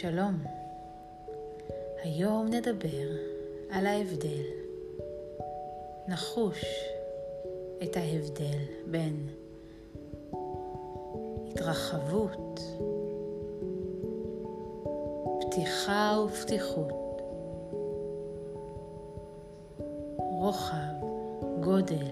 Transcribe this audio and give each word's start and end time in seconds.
שלום, 0.00 0.34
היום 2.02 2.46
נדבר 2.46 3.08
על 3.70 3.86
ההבדל. 3.86 4.44
נחוש 6.08 6.64
את 7.82 7.96
ההבדל 7.96 8.58
בין 8.86 9.28
התרחבות, 11.48 12.60
פתיחה 15.40 16.24
ופתיחות, 16.26 17.22
רוחב, 20.16 21.06
גודל, 21.60 22.06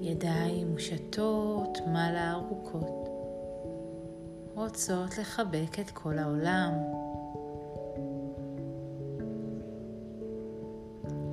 ידיים 0.00 0.72
מושטות 0.72 1.78
מעלה 1.86 2.32
ארוכות, 2.32 3.13
רוצות 4.54 5.18
לחבק 5.18 5.78
את 5.80 5.90
כל 5.90 6.18
העולם. 6.18 6.72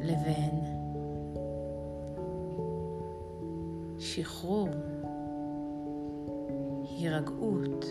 לבין 0.01 0.59
שחרור, 3.99 4.69
הירגעות, 6.83 7.85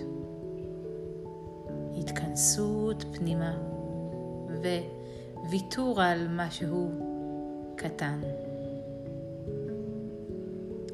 התכנסות 1.98 3.05
פנימה 3.12 3.59
וויתור 5.48 6.03
על 6.03 6.27
משהו 6.31 6.91
קטן. 7.77 8.20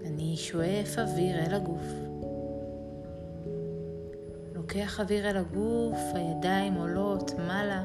אני 0.05 0.37
שואף 0.37 0.99
אוויר 0.99 1.47
אל 1.47 1.55
הגוף. 1.55 2.16
לוקח 4.77 5.01
אוויר 5.01 5.31
אל 5.31 5.37
הגוף, 5.37 5.99
הידיים 6.15 6.75
עולות 6.75 7.31
מעלה. 7.39 7.85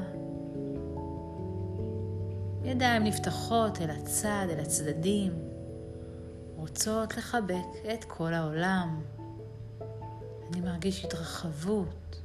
ידיים 2.64 3.04
נפתחות 3.04 3.80
אל 3.80 3.90
הצד, 3.90 4.46
אל 4.50 4.60
הצדדים, 4.60 5.32
רוצות 6.56 7.16
לחבק 7.16 7.66
את 7.94 8.04
כל 8.04 8.34
העולם. 8.34 9.02
אני 10.50 10.60
מרגיש 10.60 11.04
התרחבות, 11.04 12.22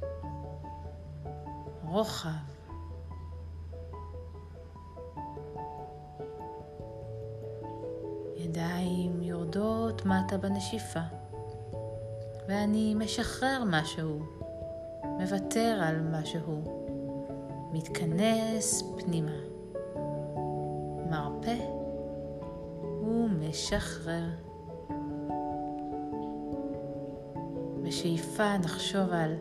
רוחב. 1.84 2.30
ידיים 8.36 9.22
יורדות 9.22 10.06
מטה 10.06 10.38
בנשיפה, 10.38 11.02
ואני 12.48 12.94
משחרר 12.94 13.62
משהו, 13.66 14.37
מוותר 15.18 15.80
על 15.82 16.00
משהו, 16.00 16.62
מתכנס 17.72 18.82
פנימה. 18.98 19.36
מרפא 21.10 21.56
ומשחרר. 23.02 24.28
בשאיפה 27.82 28.58
נחשוב 28.58 29.10
על 29.12 29.34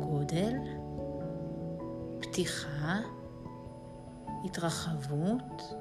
גודל, 0.00 0.56
פתיחה, 2.20 2.98
התרחבות, 4.44 5.74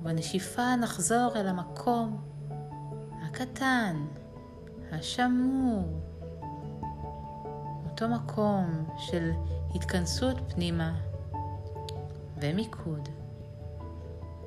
ובנשיפה 0.00 0.76
נחזור 0.76 1.36
אל 1.36 1.48
המקום 1.48 2.16
הקטן, 3.22 4.06
השמור, 4.92 5.84
אותו 8.02 8.14
מקום 8.14 8.86
של 8.98 9.30
התכנסות 9.74 10.36
פנימה 10.48 10.94
ומיקוד 12.40 13.08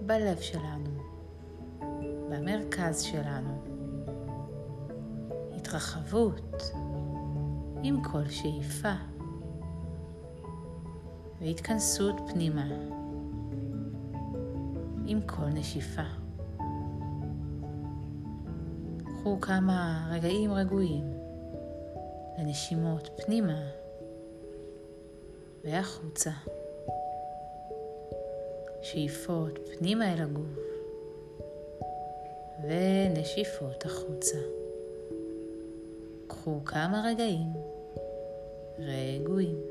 בלב 0.01 0.39
שלנו, 0.39 0.89
במרכז 2.29 3.01
שלנו. 3.01 3.63
התרחבות 5.55 6.71
עם 7.83 8.03
כל 8.03 8.29
שאיפה 8.29 8.93
והתכנסות 11.41 12.15
פנימה 12.33 12.67
עם 15.05 15.21
כל 15.25 15.45
נשיפה. 15.45 16.07
קחו 19.03 19.41
כמה 19.41 20.07
רגעים 20.11 20.51
רגועים 20.51 21.20
לנשימות 22.41 23.09
פנימה 23.17 23.69
והחוצה. 25.63 26.31
שאיפות 28.81 29.59
פנימה 29.77 30.13
אל 30.13 30.21
הגוף 30.21 30.59
ונשיפות 32.63 33.85
החוצה. 33.85 34.37
קחו 36.27 36.65
כמה 36.65 37.03
רגעים 37.05 37.53
רגועים. 38.79 39.70